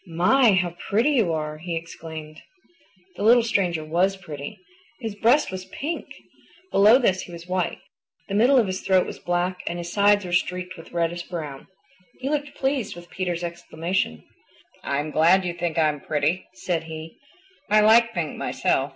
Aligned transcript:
"My, 0.07 0.53
how 0.53 0.75
pretty 0.89 1.11
you 1.11 1.31
are!" 1.31 1.59
he 1.59 1.75
exclaimed. 1.75 2.41
The 3.17 3.21
little 3.21 3.43
stranger 3.43 3.85
WAS 3.85 4.17
pretty. 4.17 4.57
His 4.99 5.13
breast 5.13 5.51
was 5.51 5.65
PINK. 5.65 6.07
Below 6.71 6.97
this 6.97 7.21
he 7.21 7.31
was 7.31 7.45
white. 7.45 7.77
The 8.27 8.33
middle 8.33 8.57
of 8.57 8.65
his 8.65 8.81
throat 8.81 9.05
was 9.05 9.19
black 9.19 9.59
and 9.67 9.77
his 9.77 9.93
sides 9.93 10.25
were 10.25 10.33
streaked 10.33 10.75
with 10.75 10.91
reddish 10.91 11.29
brown. 11.29 11.67
He 12.19 12.31
looked 12.31 12.55
pleased 12.55 12.97
at 12.97 13.11
Peter's 13.11 13.43
exclamation. 13.43 14.23
"I'm 14.81 15.11
glad 15.11 15.45
you 15.45 15.53
think 15.53 15.77
I'm 15.77 15.99
pretty," 16.01 16.47
said 16.55 16.85
he. 16.85 17.19
"I 17.69 17.81
like 17.81 18.11
pink 18.11 18.35
myself. 18.37 18.89